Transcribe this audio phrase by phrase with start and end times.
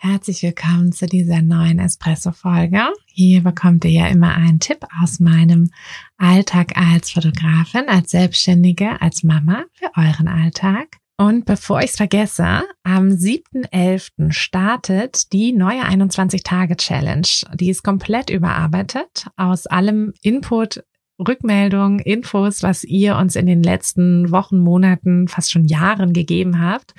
[0.00, 2.82] Herzlich willkommen zu dieser neuen Espresso-Folge.
[3.06, 5.72] Hier bekommt ihr ja immer einen Tipp aus meinem
[6.16, 10.98] Alltag als Fotografin, als Selbstständige, als Mama für euren Alltag.
[11.16, 14.30] Und bevor ich es vergesse, am 7.11.
[14.30, 17.26] startet die neue 21-Tage-Challenge.
[17.54, 20.84] Die ist komplett überarbeitet aus allem Input
[21.18, 26.94] Rückmeldungen, Infos, was ihr uns in den letzten Wochen, Monaten, fast schon Jahren gegeben habt,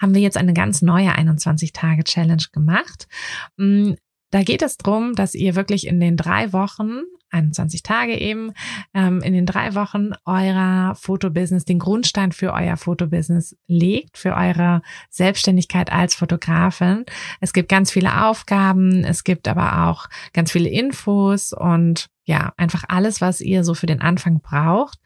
[0.00, 3.08] haben wir jetzt eine ganz neue 21-Tage-Challenge gemacht.
[3.56, 3.92] Mm,
[4.30, 7.02] da geht es darum, dass ihr wirklich in den drei Wochen
[7.32, 8.52] 21 Tage eben,
[8.94, 14.82] ähm, in den drei Wochen eurer Fotobusiness, den Grundstein für euer Fotobusiness legt, für eure
[15.10, 17.04] Selbstständigkeit als Fotografin.
[17.40, 22.84] Es gibt ganz viele Aufgaben, es gibt aber auch ganz viele Infos und ja, einfach
[22.88, 24.98] alles, was ihr so für den Anfang braucht,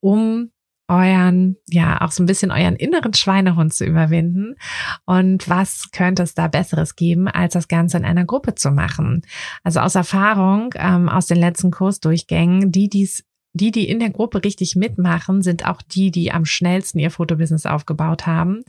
[0.00, 0.50] um
[0.88, 4.56] euren, ja, auch so ein bisschen euren inneren Schweinehund zu überwinden.
[5.06, 9.22] Und was könnte es da Besseres geben, als das Ganze in einer Gruppe zu machen?
[9.62, 14.42] Also aus Erfahrung, ähm, aus den letzten Kursdurchgängen, die dies die, die in der Gruppe
[14.42, 18.64] richtig mitmachen, sind auch die, die am schnellsten ihr Fotobusiness aufgebaut haben.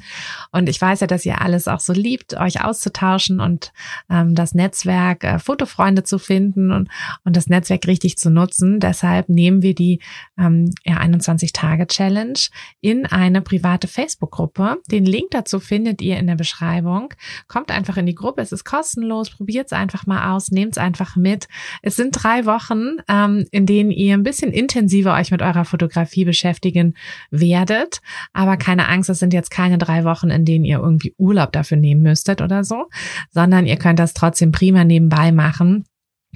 [0.52, 3.73] Und ich weiß ja, dass ihr alles auch so liebt, euch auszutauschen und
[4.11, 6.90] ähm, das Netzwerk, äh, Fotofreunde zu finden und,
[7.24, 8.79] und das Netzwerk richtig zu nutzen.
[8.79, 10.01] Deshalb nehmen wir die
[10.38, 12.40] ähm, ja, 21-Tage-Challenge
[12.81, 14.78] in eine private Facebook-Gruppe.
[14.91, 17.12] Den Link dazu findet ihr in der Beschreibung.
[17.47, 20.78] Kommt einfach in die Gruppe, es ist kostenlos, probiert es einfach mal aus, nehmt es
[20.78, 21.47] einfach mit.
[21.81, 25.66] Es sind drei Wochen, ähm, in denen ihr ein bisschen intensiver intensiver euch mit eurer
[25.66, 26.96] Fotografie beschäftigen
[27.31, 28.02] werdet.
[28.34, 31.78] Aber keine Angst, es sind jetzt keine drei Wochen, in denen ihr irgendwie Urlaub dafür
[31.78, 32.90] nehmen müsstet oder so,
[33.31, 35.86] sondern ihr könnt das trotzdem prima nebenbei machen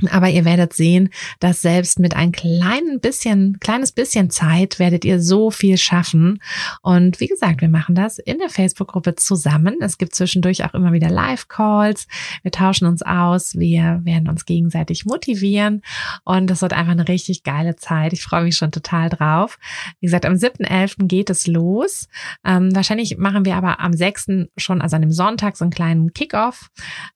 [0.07, 5.21] aber ihr werdet sehen, dass selbst mit ein kleinen bisschen, kleines bisschen Zeit werdet ihr
[5.21, 6.41] so viel schaffen.
[6.81, 9.77] Und wie gesagt, wir machen das in der Facebook-Gruppe zusammen.
[9.81, 12.07] Es gibt zwischendurch auch immer wieder Live-Calls.
[12.43, 13.57] Wir tauschen uns aus.
[13.57, 15.81] Wir werden uns gegenseitig motivieren.
[16.23, 18.13] Und es wird einfach eine richtig geile Zeit.
[18.13, 19.57] Ich freue mich schon total drauf.
[19.99, 21.07] Wie gesagt, am 7.11.
[21.07, 22.07] geht es los.
[22.45, 24.47] Ähm, wahrscheinlich machen wir aber am 6.
[24.57, 26.69] schon, also an dem Sonntag, so einen kleinen Kickoff.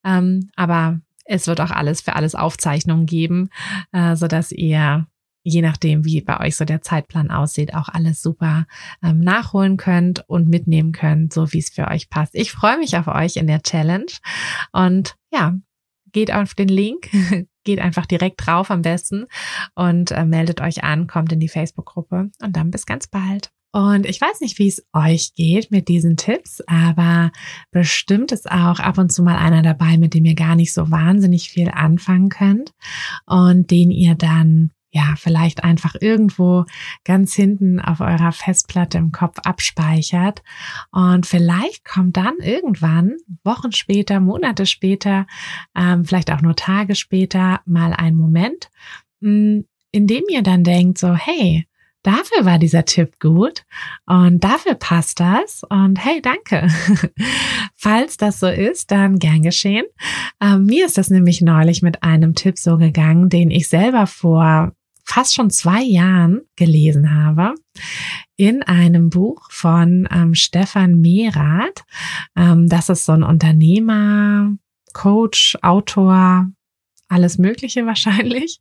[0.03, 3.50] Ähm, aber es wird auch alles für alles Aufzeichnungen geben,
[3.91, 5.07] äh, so dass ihr
[5.44, 8.66] je nachdem, wie bei euch so der Zeitplan aussieht, auch alles super
[9.03, 12.34] ähm, nachholen könnt und mitnehmen könnt, so wie es für euch passt.
[12.34, 14.11] Ich freue mich auf euch in der Challenge
[14.72, 15.56] und ja,
[16.11, 17.09] geht auf den Link,
[17.63, 19.25] geht einfach direkt drauf am besten
[19.75, 23.51] und äh, meldet euch an, kommt in die Facebook-Gruppe und dann bis ganz bald.
[23.73, 27.31] Und ich weiß nicht, wie es euch geht mit diesen Tipps, aber
[27.72, 30.91] bestimmt ist auch ab und zu mal einer dabei, mit dem ihr gar nicht so
[30.91, 32.72] wahnsinnig viel anfangen könnt
[33.25, 36.66] und den ihr dann ja, vielleicht einfach irgendwo
[37.03, 40.44] ganz hinten auf eurer Festplatte im Kopf abspeichert.
[40.91, 43.13] Und vielleicht kommt dann irgendwann,
[43.44, 45.25] Wochen später, Monate später,
[45.75, 48.69] ähm, vielleicht auch nur Tage später, mal ein Moment,
[49.19, 49.61] mm,
[49.91, 51.66] in dem ihr dann denkt, so, hey,
[52.03, 53.64] dafür war dieser Tipp gut
[54.06, 56.68] und dafür passt das und hey, danke.
[57.75, 59.86] Falls das so ist, dann gern geschehen.
[60.41, 64.74] Ähm, mir ist das nämlich neulich mit einem Tipp so gegangen, den ich selber vor
[65.06, 67.56] fast schon zwei Jahren gelesen habe
[68.38, 71.84] in einem Buch von ähm, Stefan Mehrath.
[72.35, 74.53] Ähm, das ist so ein Unternehmer,
[74.94, 76.47] Coach, Autor,
[77.13, 78.59] alles Mögliche wahrscheinlich.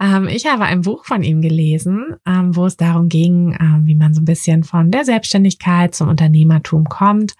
[0.00, 3.94] Ähm, ich habe ein Buch von ihm gelesen, ähm, wo es darum ging, ähm, wie
[3.94, 7.34] man so ein bisschen von der Selbstständigkeit zum Unternehmertum kommt.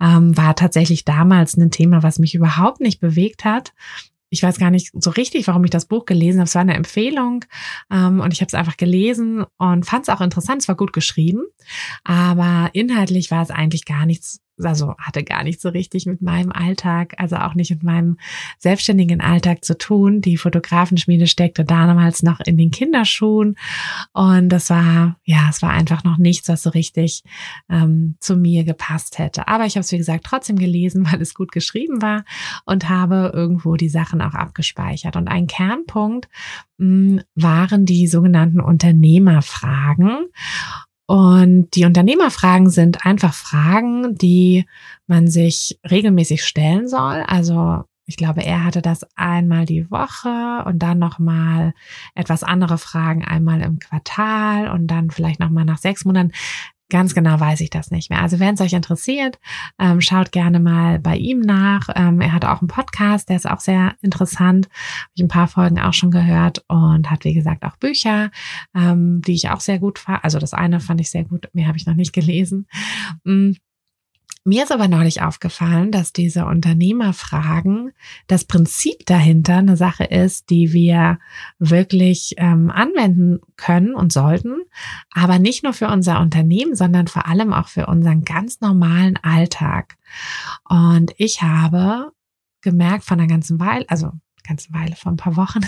[0.00, 3.72] Ähm, war tatsächlich damals ein Thema, was mich überhaupt nicht bewegt hat.
[4.30, 6.48] Ich weiß gar nicht so richtig, warum ich das Buch gelesen habe.
[6.48, 7.44] Es war eine Empfehlung
[7.92, 10.62] ähm, und ich habe es einfach gelesen und fand es auch interessant.
[10.62, 11.42] Es war gut geschrieben,
[12.02, 16.52] aber inhaltlich war es eigentlich gar nichts also hatte gar nicht so richtig mit meinem
[16.52, 18.18] Alltag, also auch nicht mit meinem
[18.58, 20.20] selbstständigen Alltag zu tun.
[20.20, 23.56] Die Fotografenschmiede steckte damals noch in den Kinderschuhen
[24.12, 27.22] und das war, ja, es war einfach noch nichts, was so richtig
[27.68, 29.48] ähm, zu mir gepasst hätte.
[29.48, 32.24] Aber ich habe es, wie gesagt, trotzdem gelesen, weil es gut geschrieben war
[32.64, 35.16] und habe irgendwo die Sachen auch abgespeichert.
[35.16, 36.28] Und ein Kernpunkt
[36.78, 40.26] mh, waren die sogenannten Unternehmerfragen.
[41.06, 44.64] Und die Unternehmerfragen sind einfach Fragen, die
[45.06, 47.22] man sich regelmäßig stellen soll.
[47.26, 51.72] Also ich glaube, er hatte das einmal die Woche und dann nochmal
[52.14, 56.32] etwas andere Fragen einmal im Quartal und dann vielleicht nochmal nach sechs Monaten.
[56.90, 58.20] Ganz genau weiß ich das nicht mehr.
[58.20, 59.38] Also wenn es euch interessiert,
[59.78, 61.88] ähm, schaut gerne mal bei ihm nach.
[61.94, 64.66] Ähm, er hat auch einen Podcast, der ist auch sehr interessant.
[64.66, 68.30] Habe ich ein paar Folgen auch schon gehört und hat, wie gesagt, auch Bücher,
[68.74, 70.22] ähm, die ich auch sehr gut fand.
[70.24, 72.66] Also das eine fand ich sehr gut, mehr habe ich noch nicht gelesen.
[74.46, 77.92] Mir ist aber neulich aufgefallen, dass diese Unternehmerfragen
[78.26, 81.18] das Prinzip dahinter eine Sache ist, die wir
[81.58, 84.56] wirklich ähm, anwenden können und sollten,
[85.14, 89.96] aber nicht nur für unser Unternehmen, sondern vor allem auch für unseren ganz normalen Alltag.
[90.68, 92.12] Und ich habe
[92.60, 94.12] gemerkt von einer ganzen Weile, also
[94.46, 95.60] ganze Weile, vor ein paar Wochen,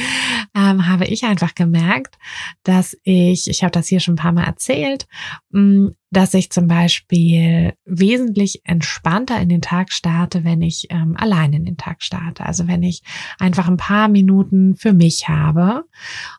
[0.54, 2.16] ähm, habe ich einfach gemerkt,
[2.62, 5.06] dass ich, ich habe das hier schon ein paar Mal erzählt,
[5.50, 11.52] mm, dass ich zum Beispiel wesentlich entspannter in den Tag starte, wenn ich ähm, allein
[11.52, 12.44] in den Tag starte.
[12.44, 13.02] Also wenn ich
[13.38, 15.84] einfach ein paar Minuten für mich habe.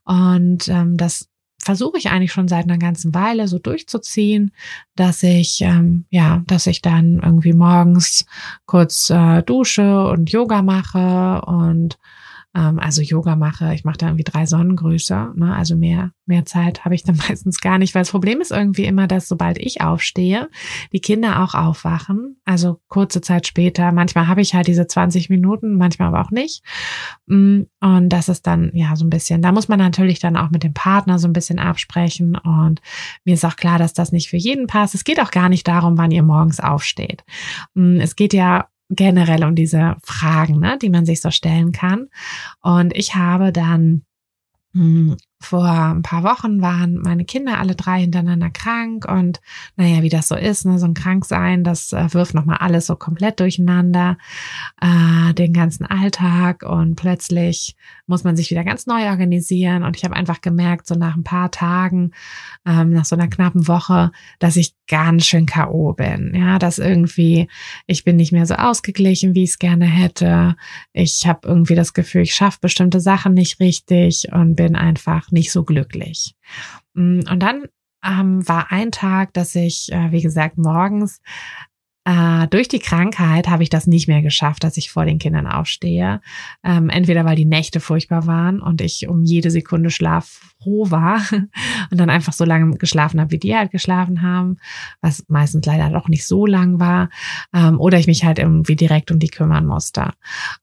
[0.04, 1.31] Und ähm, das
[1.64, 4.52] versuche ich eigentlich schon seit einer ganzen Weile so durchzuziehen,
[4.96, 8.26] dass ich ähm, ja, dass ich dann irgendwie morgens
[8.66, 11.98] kurz äh, dusche und Yoga mache und
[12.54, 13.74] ähm, also Yoga mache.
[13.74, 15.56] Ich mache da irgendwie drei Sonnengrüße, ne?
[15.56, 18.86] also mehr, mehr Zeit habe ich dann meistens gar nicht, weil das Problem ist irgendwie
[18.86, 20.50] immer, dass sobald ich aufstehe,
[20.92, 23.92] die Kinder auch aufwachen, also kurze Zeit später.
[23.92, 26.64] Manchmal habe ich halt diese 20 Minuten, manchmal aber auch nicht.
[27.28, 30.52] Mm, und das ist dann ja so ein bisschen, da muss man natürlich dann auch
[30.52, 32.36] mit dem Partner so ein bisschen absprechen.
[32.36, 32.82] Und
[33.24, 34.94] mir ist auch klar, dass das nicht für jeden passt.
[34.94, 37.24] Es geht auch gar nicht darum, wann ihr morgens aufsteht.
[37.76, 42.10] Mm, es geht ja generell um diese Fragen, ne, die man sich so stellen kann.
[42.62, 44.04] Und ich habe dann
[44.74, 49.42] hm, vor ein paar Wochen waren meine Kinder alle drei hintereinander krank und
[49.76, 52.96] naja, wie das so ist, ne, so ein Kranksein, das äh, wirft nochmal alles so
[52.96, 54.18] komplett durcheinander,
[54.82, 60.04] äh, den ganzen Alltag und plötzlich muss man sich wieder ganz neu organisieren und ich
[60.04, 62.12] habe einfach gemerkt, so nach ein paar Tagen,
[62.66, 65.94] ähm, nach so einer knappen Woche, dass ich ganz schön K.O.
[65.94, 67.48] bin, ja, dass irgendwie
[67.88, 70.56] ich bin nicht mehr so ausgeglichen, wie ich es gerne hätte,
[70.94, 75.52] ich habe irgendwie das Gefühl, ich schaffe bestimmte Sachen nicht richtig und bin einfach nicht
[75.52, 76.36] so glücklich.
[76.94, 77.66] Mm, und dann
[78.04, 81.22] ähm, war ein Tag, dass ich, äh, wie gesagt, morgens
[82.04, 85.46] äh, durch die Krankheit habe ich das nicht mehr geschafft, dass ich vor den Kindern
[85.46, 86.20] aufstehe.
[86.64, 91.22] Ähm, entweder weil die Nächte furchtbar waren und ich um jede Sekunde Schlaf froh war
[91.92, 94.58] und dann einfach so lange geschlafen habe, wie die halt geschlafen haben,
[95.02, 97.10] was meistens leider doch nicht so lang war.
[97.54, 100.10] Ähm, oder ich mich halt irgendwie direkt um die kümmern musste.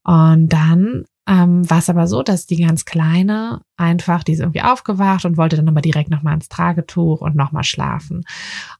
[0.03, 4.63] Und dann ähm, war es aber so, dass die ganz Kleine einfach, die ist irgendwie
[4.63, 8.25] aufgewacht und wollte dann aber direkt nochmal ins Tragetuch und nochmal schlafen.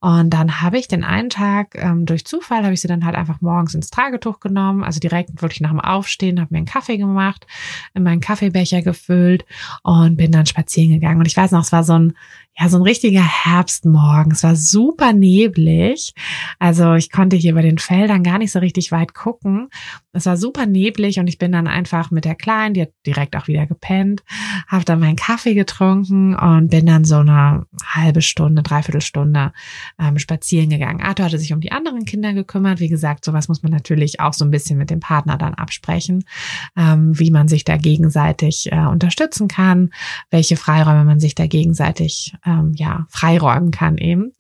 [0.01, 3.15] Und dann habe ich den einen Tag, ähm, durch Zufall, habe ich sie dann halt
[3.15, 6.97] einfach morgens ins Tragetuch genommen, also direkt wirklich nach dem Aufstehen, habe mir einen Kaffee
[6.97, 7.45] gemacht,
[7.93, 9.45] in meinen Kaffeebecher gefüllt
[9.83, 11.19] und bin dann spazieren gegangen.
[11.19, 12.13] Und ich weiß noch, es war so ein,
[12.59, 14.33] ja, so ein richtiger Herbstmorgen.
[14.33, 16.13] Es war super neblig.
[16.59, 19.69] Also ich konnte hier bei den Feldern gar nicht so richtig weit gucken.
[20.11, 23.35] Es war super neblig und ich bin dann einfach mit der Kleinen, die hat direkt
[23.35, 24.23] auch wieder gepennt,
[24.67, 29.53] habe dann meinen Kaffee getrunken und bin dann so eine halbe Stunde, dreiviertel Stunde
[29.99, 31.01] ähm, spazieren gegangen.
[31.01, 32.79] Arthur hatte sich um die anderen Kinder gekümmert.
[32.79, 36.25] Wie gesagt, sowas muss man natürlich auch so ein bisschen mit dem Partner dann absprechen,
[36.75, 39.91] ähm, wie man sich da gegenseitig äh, unterstützen kann,
[40.31, 44.33] welche Freiräume man sich da gegenseitig ähm, ja freiräumen kann eben.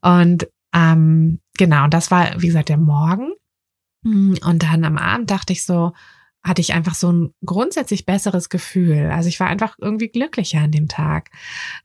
[0.00, 3.32] Und ähm, genau, das war wie gesagt der Morgen.
[4.04, 5.92] Und dann am Abend dachte ich so,
[6.44, 9.10] hatte ich einfach so ein grundsätzlich besseres Gefühl.
[9.10, 11.30] Also ich war einfach irgendwie glücklicher an dem Tag.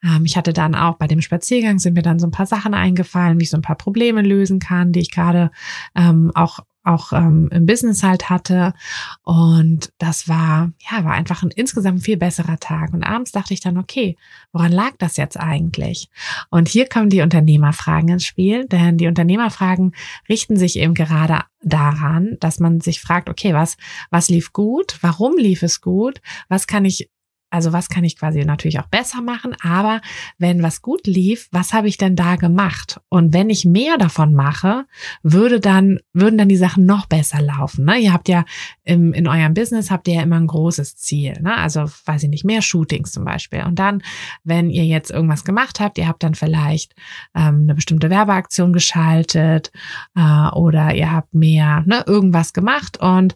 [0.03, 2.73] Ähm, ich hatte dann auch bei dem Spaziergang sind mir dann so ein paar Sachen
[2.73, 5.49] eingefallen, wie ich so ein paar Probleme lösen kann, die ich gerade
[5.95, 8.74] ähm, auch auch ähm, im Business halt hatte.
[9.24, 12.93] Und das war, ja, war einfach ein insgesamt viel besserer Tag.
[12.93, 14.17] Und abends dachte ich dann, okay,
[14.51, 16.09] woran lag das jetzt eigentlich?
[16.50, 19.93] Und hier kommen die Unternehmerfragen ins Spiel, denn die Unternehmerfragen
[20.27, 23.77] richten sich eben gerade daran, dass man sich fragt, okay, was,
[24.09, 24.98] was lief gut?
[25.01, 26.21] Warum lief es gut?
[26.48, 27.09] Was kann ich
[27.49, 30.01] also was kann ich quasi natürlich auch besser machen, aber
[30.37, 32.99] wenn was gut lief, was habe ich denn da gemacht?
[33.09, 34.85] Und wenn ich mehr davon mache,
[35.23, 37.85] würde dann, würden dann die Sachen noch besser laufen.
[37.85, 37.97] Ne?
[37.97, 38.45] Ihr habt ja
[38.83, 41.33] im, in eurem Business habt ihr ja immer ein großes Ziel.
[41.41, 41.55] Ne?
[41.55, 43.63] Also, weiß ich nicht, mehr Shootings zum Beispiel.
[43.63, 44.01] Und dann,
[44.43, 46.93] wenn ihr jetzt irgendwas gemacht habt, ihr habt dann vielleicht
[47.35, 49.71] ähm, eine bestimmte Werbeaktion geschaltet
[50.15, 53.35] äh, oder ihr habt mehr ne, irgendwas gemacht und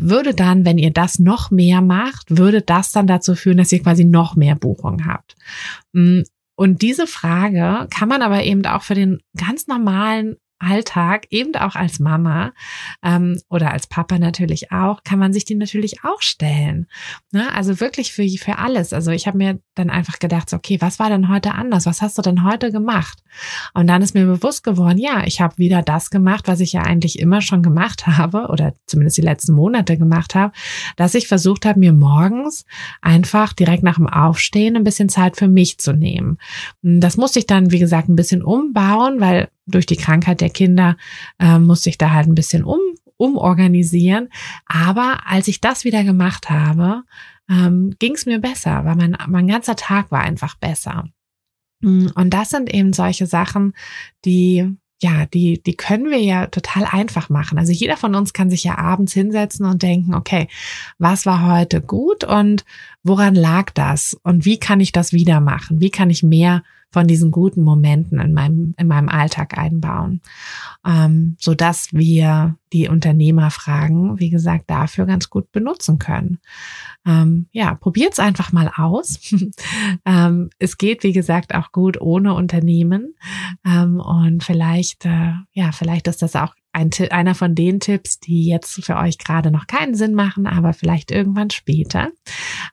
[0.00, 3.82] würde dann, wenn ihr das noch mehr macht, würde das dann dazu führen, dass ihr
[3.82, 5.36] quasi noch mehr Buchungen habt.
[5.92, 6.22] Mm,
[6.56, 11.74] und diese Frage kann man aber eben auch für den ganz normalen Alltag, eben auch
[11.74, 12.52] als Mama
[13.02, 16.86] ähm, oder als Papa natürlich auch, kann man sich die natürlich auch stellen.
[17.32, 17.52] Ne?
[17.54, 18.92] Also wirklich für, für alles.
[18.92, 21.86] Also ich habe mir dann einfach gedacht, so, okay, was war denn heute anders?
[21.86, 23.22] Was hast du denn heute gemacht?
[23.74, 26.82] Und dann ist mir bewusst geworden, ja, ich habe wieder das gemacht, was ich ja
[26.82, 30.52] eigentlich immer schon gemacht habe oder zumindest die letzten Monate gemacht habe,
[30.96, 32.66] dass ich versucht habe, mir morgens
[33.00, 36.38] einfach direkt nach dem Aufstehen ein bisschen Zeit für mich zu nehmen.
[36.82, 40.96] Das musste ich dann, wie gesagt, ein bisschen umbauen, weil durch die Krankheit der Kinder
[41.38, 42.80] äh, musste ich da halt ein bisschen um,
[43.16, 44.28] umorganisieren.
[44.66, 47.02] Aber als ich das wieder gemacht habe,
[47.48, 51.08] ähm, ging es mir besser, weil mein, mein ganzer Tag war einfach besser.
[51.80, 53.74] Mm, und das sind eben solche Sachen,
[54.24, 57.58] die ja, die, die können wir ja total einfach machen.
[57.58, 60.46] Also jeder von uns kann sich ja abends hinsetzen und denken, okay,
[60.98, 62.66] was war heute gut und
[63.02, 64.20] woran lag das?
[64.24, 65.80] Und wie kann ich das wieder machen?
[65.80, 70.20] Wie kann ich mehr von diesen guten Momenten in meinem, in meinem Alltag einbauen,
[70.84, 76.38] ähm, so dass wir die Unternehmerfragen, wie gesagt, dafür ganz gut benutzen können.
[77.06, 79.18] Ähm, ja, probiert's einfach mal aus.
[80.04, 83.14] ähm, es geht, wie gesagt, auch gut ohne Unternehmen.
[83.64, 88.46] Ähm, und vielleicht, äh, ja, vielleicht ist das auch ein, einer von den Tipps, die
[88.46, 92.10] jetzt für euch gerade noch keinen Sinn machen, aber vielleicht irgendwann später.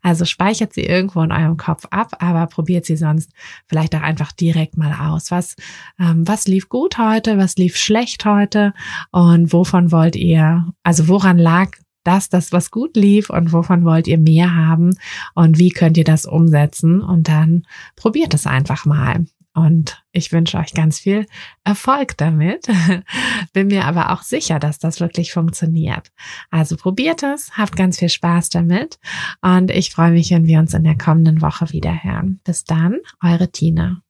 [0.01, 3.32] Also speichert sie irgendwo in eurem Kopf ab, aber probiert sie sonst
[3.68, 5.32] vielleicht auch einfach direkt mal aus.
[5.32, 5.56] Was,
[6.00, 8.74] ähm, was lief gut heute, was lief schlecht heute
[9.12, 11.72] und wovon wollt ihr, also woran lag
[12.04, 14.92] das, das, was gut lief und wovon wollt ihr mehr haben
[15.36, 17.63] und wie könnt ihr das umsetzen und dann
[17.98, 19.25] probiert es einfach mal.
[19.57, 21.25] Und ich wünsche euch ganz viel
[21.63, 22.67] Erfolg damit.
[23.53, 26.11] Bin mir aber auch sicher, dass das wirklich funktioniert.
[26.51, 28.99] Also probiert es, habt ganz viel Spaß damit.
[29.41, 32.39] Und ich freue mich, wenn wir uns in der kommenden Woche wieder hören.
[32.43, 34.03] Bis dann, eure Tina.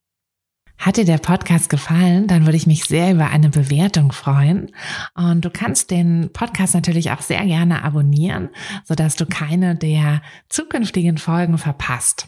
[0.77, 4.69] Hat dir der Podcast gefallen, dann würde ich mich sehr über eine Bewertung freuen.
[5.15, 8.49] Und du kannst den Podcast natürlich auch sehr gerne abonnieren,
[8.83, 12.27] sodass du keine der zukünftigen Folgen verpasst.